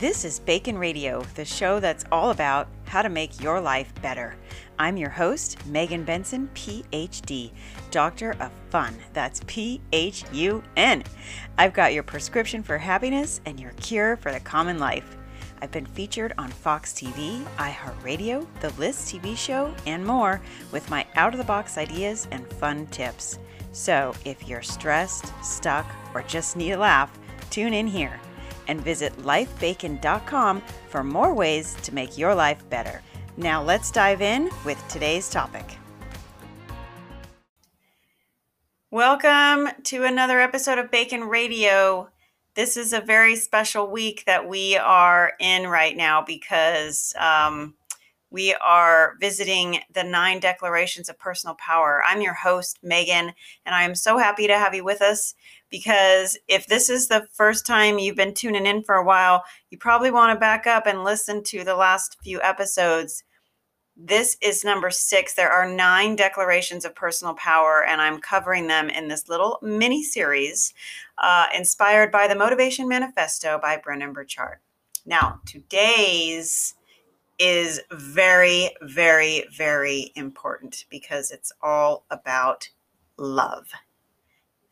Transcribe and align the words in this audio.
This 0.00 0.24
is 0.24 0.38
Bacon 0.38 0.78
Radio, 0.78 1.22
the 1.34 1.44
show 1.44 1.78
that's 1.78 2.06
all 2.10 2.30
about 2.30 2.68
how 2.86 3.02
to 3.02 3.10
make 3.10 3.42
your 3.42 3.60
life 3.60 3.92
better. 4.00 4.34
I'm 4.78 4.96
your 4.96 5.10
host, 5.10 5.58
Megan 5.66 6.04
Benson, 6.04 6.48
PhD, 6.54 7.50
Doctor 7.90 8.34
of 8.40 8.50
Fun. 8.70 8.94
That's 9.12 9.42
P 9.46 9.82
H 9.92 10.24
U 10.32 10.62
N. 10.78 11.04
I've 11.58 11.74
got 11.74 11.92
your 11.92 12.02
prescription 12.02 12.62
for 12.62 12.78
happiness 12.78 13.42
and 13.44 13.60
your 13.60 13.72
cure 13.72 14.16
for 14.16 14.32
the 14.32 14.40
common 14.40 14.78
life. 14.78 15.18
I've 15.60 15.70
been 15.70 15.84
featured 15.84 16.32
on 16.38 16.48
Fox 16.48 16.94
TV, 16.94 17.44
iHeartRadio, 17.58 18.46
The 18.62 18.70
List 18.80 19.14
TV 19.14 19.36
show, 19.36 19.74
and 19.84 20.02
more 20.02 20.40
with 20.72 20.88
my 20.88 21.06
out 21.14 21.34
of 21.34 21.38
the 21.38 21.44
box 21.44 21.76
ideas 21.76 22.26
and 22.30 22.50
fun 22.54 22.86
tips. 22.86 23.38
So 23.72 24.14
if 24.24 24.48
you're 24.48 24.62
stressed, 24.62 25.30
stuck, 25.44 25.84
or 26.14 26.22
just 26.22 26.56
need 26.56 26.72
a 26.72 26.78
laugh, 26.78 27.18
tune 27.50 27.74
in 27.74 27.86
here 27.86 28.18
and 28.70 28.80
visit 28.80 29.12
lifebacon.com 29.18 30.62
for 30.88 31.02
more 31.02 31.34
ways 31.34 31.74
to 31.82 31.92
make 31.92 32.16
your 32.16 32.34
life 32.34 32.62
better. 32.70 33.02
Now 33.36 33.62
let's 33.62 33.90
dive 33.90 34.22
in 34.22 34.48
with 34.64 34.82
today's 34.88 35.28
topic. 35.28 35.76
Welcome 38.92 39.68
to 39.84 40.04
another 40.04 40.40
episode 40.40 40.78
of 40.78 40.90
Bacon 40.90 41.24
Radio. 41.24 42.10
This 42.54 42.76
is 42.76 42.92
a 42.92 43.00
very 43.00 43.34
special 43.34 43.90
week 43.90 44.24
that 44.26 44.48
we 44.48 44.76
are 44.76 45.32
in 45.40 45.66
right 45.66 45.96
now 45.96 46.22
because 46.22 47.12
um, 47.18 47.74
we 48.30 48.54
are 48.54 49.14
visiting 49.20 49.80
the 49.92 50.04
nine 50.04 50.40
declarations 50.40 51.08
of 51.08 51.18
personal 51.18 51.56
power. 51.56 52.02
I'm 52.06 52.20
your 52.20 52.34
host, 52.34 52.78
Megan, 52.82 53.32
and 53.66 53.74
I 53.74 53.82
am 53.82 53.94
so 53.94 54.18
happy 54.18 54.46
to 54.46 54.58
have 54.58 54.74
you 54.74 54.84
with 54.84 55.02
us 55.02 55.34
because 55.70 56.38
if 56.48 56.66
this 56.66 56.88
is 56.88 57.08
the 57.08 57.26
first 57.32 57.66
time 57.66 57.98
you've 57.98 58.16
been 58.16 58.34
tuning 58.34 58.66
in 58.66 58.82
for 58.82 58.94
a 58.94 59.04
while, 59.04 59.44
you 59.70 59.78
probably 59.78 60.10
want 60.10 60.34
to 60.34 60.40
back 60.40 60.66
up 60.66 60.86
and 60.86 61.04
listen 61.04 61.42
to 61.44 61.64
the 61.64 61.76
last 61.76 62.16
few 62.22 62.40
episodes 62.42 63.24
this 64.02 64.38
is 64.40 64.64
number 64.64 64.90
six. 64.90 65.34
There 65.34 65.50
are 65.50 65.70
nine 65.70 66.16
declarations 66.16 66.84
of 66.86 66.94
personal 66.94 67.34
power, 67.34 67.84
and 67.84 68.00
I'm 68.00 68.18
covering 68.18 68.66
them 68.66 68.88
in 68.88 69.08
this 69.08 69.28
little 69.28 69.58
mini 69.60 70.02
series 70.02 70.72
uh, 71.18 71.46
inspired 71.54 72.10
by 72.10 72.26
the 72.26 72.34
Motivation 72.34 72.88
Manifesto 72.88 73.58
by 73.60 73.76
Brendon 73.76 74.14
Burchard. 74.14 74.58
Now, 75.04 75.40
today's 75.44 76.74
is 77.40 77.80
very, 77.90 78.70
very, 78.82 79.46
very 79.56 80.12
important 80.14 80.84
because 80.90 81.30
it's 81.30 81.50
all 81.62 82.04
about 82.10 82.68
love. 83.16 83.66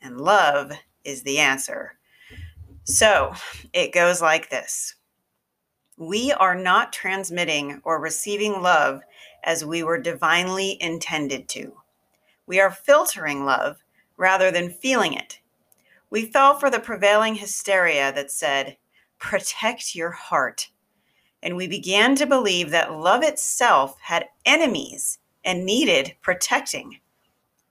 And 0.02 0.20
love 0.20 0.72
is 1.02 1.22
the 1.22 1.38
answer. 1.38 1.96
So 2.84 3.32
it 3.72 3.92
goes 3.92 4.22
like 4.22 4.50
this 4.50 4.94
We 5.96 6.30
are 6.32 6.54
not 6.54 6.92
transmitting 6.92 7.80
or 7.84 8.00
receiving 8.00 8.60
love 8.60 9.02
as 9.42 9.64
we 9.64 9.82
were 9.82 9.98
divinely 9.98 10.76
intended 10.80 11.48
to. 11.48 11.72
We 12.46 12.60
are 12.60 12.70
filtering 12.70 13.44
love 13.44 13.78
rather 14.16 14.50
than 14.50 14.70
feeling 14.70 15.14
it. 15.14 15.40
We 16.10 16.26
fell 16.26 16.58
for 16.58 16.70
the 16.70 16.80
prevailing 16.80 17.34
hysteria 17.34 18.12
that 18.12 18.30
said, 18.30 18.76
protect 19.18 19.94
your 19.94 20.10
heart. 20.10 20.70
And 21.42 21.56
we 21.56 21.68
began 21.68 22.16
to 22.16 22.26
believe 22.26 22.70
that 22.70 22.92
love 22.92 23.22
itself 23.22 23.96
had 24.00 24.28
enemies 24.44 25.18
and 25.44 25.64
needed 25.64 26.16
protecting. 26.20 27.00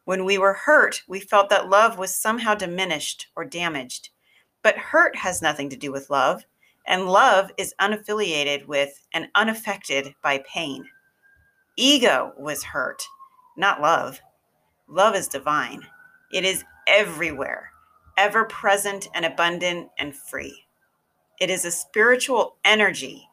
When 0.05 0.23
we 0.23 0.37
were 0.37 0.53
hurt, 0.53 1.03
we 1.07 1.19
felt 1.19 1.49
that 1.49 1.69
love 1.69 1.97
was 1.97 2.15
somehow 2.15 2.55
diminished 2.55 3.27
or 3.35 3.43
damaged. 3.43 4.09
But 4.61 4.77
hurt 4.77 5.17
has 5.17 5.41
nothing 5.41 5.69
to 5.69 5.75
do 5.75 5.91
with 5.91 6.09
love, 6.09 6.45
and 6.85 7.09
love 7.09 7.51
is 7.57 7.75
unaffiliated 7.81 8.65
with 8.67 9.05
and 9.13 9.27
unaffected 9.35 10.15
by 10.23 10.43
pain. 10.47 10.85
Ego 11.75 12.33
was 12.37 12.63
hurt, 12.63 13.03
not 13.57 13.81
love. 13.81 14.21
Love 14.87 15.13
is 15.13 15.27
divine, 15.27 15.85
it 16.31 16.45
is 16.45 16.63
everywhere, 16.87 17.71
ever 18.17 18.45
present 18.45 19.09
and 19.13 19.25
abundant 19.25 19.89
and 19.99 20.15
free. 20.15 20.65
It 21.41 21.49
is 21.49 21.65
a 21.65 21.71
spiritual 21.71 22.55
energy 22.63 23.26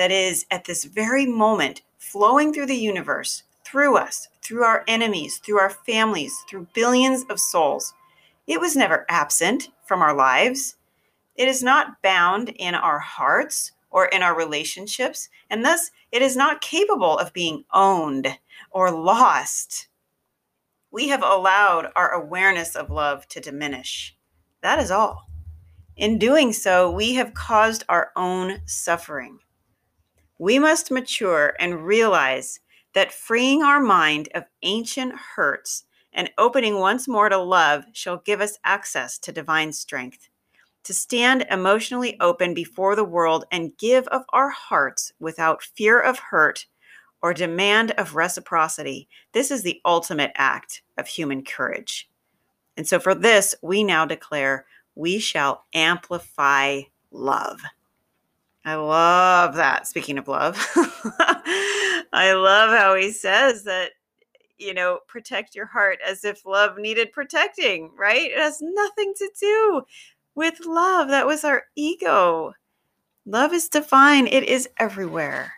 that 0.00 0.10
is 0.10 0.46
at 0.50 0.64
this 0.64 0.84
very 0.84 1.26
moment 1.26 1.82
flowing 1.98 2.54
through 2.54 2.64
the 2.64 2.74
universe, 2.74 3.42
through 3.66 3.98
us, 3.98 4.28
through 4.40 4.64
our 4.64 4.82
enemies, 4.88 5.36
through 5.44 5.58
our 5.58 5.68
families, 5.68 6.32
through 6.48 6.66
billions 6.72 7.22
of 7.28 7.38
souls. 7.38 7.92
It 8.46 8.58
was 8.58 8.74
never 8.74 9.04
absent 9.10 9.68
from 9.84 10.00
our 10.00 10.14
lives. 10.14 10.76
It 11.36 11.48
is 11.48 11.62
not 11.62 12.00
bound 12.00 12.48
in 12.48 12.74
our 12.74 12.98
hearts 12.98 13.72
or 13.90 14.06
in 14.06 14.22
our 14.22 14.34
relationships, 14.34 15.28
and 15.50 15.62
thus 15.62 15.90
it 16.12 16.22
is 16.22 16.34
not 16.34 16.62
capable 16.62 17.18
of 17.18 17.34
being 17.34 17.66
owned 17.74 18.26
or 18.70 18.90
lost. 18.90 19.88
We 20.92 21.08
have 21.08 21.22
allowed 21.22 21.92
our 21.94 22.12
awareness 22.12 22.74
of 22.74 22.88
love 22.88 23.28
to 23.28 23.38
diminish. 23.38 24.16
That 24.62 24.78
is 24.78 24.90
all. 24.90 25.28
In 25.98 26.18
doing 26.18 26.54
so, 26.54 26.90
we 26.90 27.12
have 27.16 27.34
caused 27.34 27.84
our 27.90 28.12
own 28.16 28.62
suffering. 28.64 29.40
We 30.40 30.58
must 30.58 30.90
mature 30.90 31.52
and 31.60 31.84
realize 31.84 32.60
that 32.94 33.12
freeing 33.12 33.62
our 33.62 33.78
mind 33.78 34.30
of 34.34 34.44
ancient 34.62 35.12
hurts 35.36 35.84
and 36.14 36.30
opening 36.38 36.78
once 36.78 37.06
more 37.06 37.28
to 37.28 37.36
love 37.36 37.84
shall 37.92 38.22
give 38.24 38.40
us 38.40 38.58
access 38.64 39.18
to 39.18 39.32
divine 39.32 39.70
strength 39.74 40.30
to 40.84 40.94
stand 40.94 41.44
emotionally 41.50 42.18
open 42.20 42.54
before 42.54 42.96
the 42.96 43.04
world 43.04 43.44
and 43.52 43.76
give 43.76 44.08
of 44.08 44.22
our 44.30 44.48
hearts 44.48 45.12
without 45.20 45.62
fear 45.62 46.00
of 46.00 46.18
hurt 46.18 46.64
or 47.20 47.34
demand 47.34 47.90
of 47.98 48.14
reciprocity. 48.14 49.10
This 49.32 49.50
is 49.50 49.62
the 49.62 49.82
ultimate 49.84 50.32
act 50.36 50.80
of 50.96 51.06
human 51.06 51.44
courage. 51.44 52.08
And 52.78 52.88
so, 52.88 52.98
for 52.98 53.14
this, 53.14 53.54
we 53.60 53.84
now 53.84 54.06
declare 54.06 54.64
we 54.94 55.18
shall 55.18 55.66
amplify 55.74 56.80
love. 57.10 57.60
I 58.64 58.74
love 58.74 59.54
that. 59.54 59.86
Speaking 59.86 60.18
of 60.18 60.28
love, 60.28 60.56
I 62.12 62.32
love 62.36 62.70
how 62.70 62.94
he 62.94 63.10
says 63.10 63.64
that, 63.64 63.92
you 64.58 64.74
know, 64.74 65.00
protect 65.08 65.54
your 65.54 65.66
heart 65.66 65.98
as 66.06 66.24
if 66.24 66.44
love 66.44 66.76
needed 66.76 67.12
protecting, 67.12 67.90
right? 67.96 68.30
It 68.30 68.38
has 68.38 68.58
nothing 68.60 69.14
to 69.16 69.30
do 69.40 69.82
with 70.34 70.66
love. 70.66 71.08
That 71.08 71.26
was 71.26 71.44
our 71.44 71.64
ego. 71.74 72.52
Love 73.26 73.52
is 73.52 73.68
divine, 73.68 74.26
it 74.26 74.44
is 74.44 74.68
everywhere. 74.78 75.52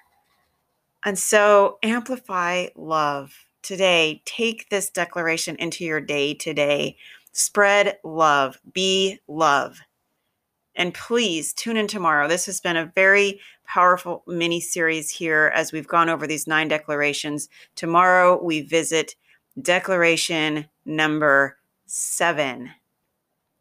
And 1.04 1.18
so 1.18 1.78
amplify 1.82 2.66
love 2.76 3.34
today. 3.62 4.22
Take 4.24 4.68
this 4.68 4.90
declaration 4.90 5.56
into 5.56 5.84
your 5.84 6.00
day 6.00 6.34
today. 6.34 6.96
Spread 7.32 7.98
love, 8.04 8.60
be 8.72 9.18
love. 9.26 9.80
And 10.74 10.94
please 10.94 11.52
tune 11.52 11.76
in 11.76 11.86
tomorrow. 11.86 12.28
This 12.28 12.46
has 12.46 12.60
been 12.60 12.76
a 12.76 12.92
very 12.94 13.40
powerful 13.66 14.22
mini 14.26 14.60
series 14.60 15.10
here 15.10 15.52
as 15.54 15.72
we've 15.72 15.86
gone 15.86 16.08
over 16.08 16.26
these 16.26 16.46
nine 16.46 16.68
declarations. 16.68 17.48
Tomorrow 17.74 18.42
we 18.42 18.62
visit 18.62 19.14
declaration 19.60 20.66
number 20.84 21.58
seven. 21.86 22.70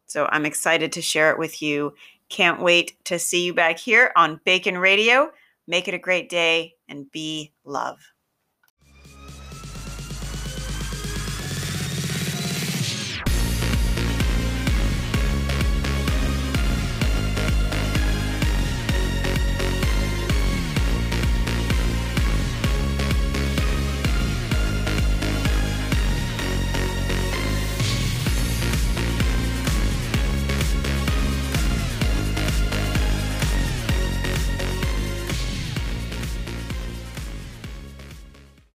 So 0.06 0.28
I'm 0.30 0.46
excited 0.46 0.92
to 0.92 1.02
share 1.02 1.30
it 1.30 1.38
with 1.38 1.62
you. 1.62 1.94
Can't 2.28 2.62
wait 2.62 3.02
to 3.04 3.18
see 3.18 3.44
you 3.44 3.54
back 3.54 3.78
here 3.78 4.12
on 4.16 4.40
Bacon 4.44 4.78
Radio. 4.78 5.30
Make 5.66 5.88
it 5.88 5.94
a 5.94 5.98
great 5.98 6.28
day 6.28 6.74
and 6.88 7.10
be 7.12 7.52
love. 7.64 8.11